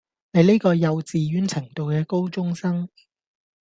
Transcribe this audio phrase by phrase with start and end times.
[0.31, 2.89] 你呢個幼稚園程度嘅高中生